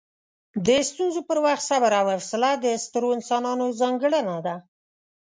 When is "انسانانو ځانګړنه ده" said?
3.17-4.55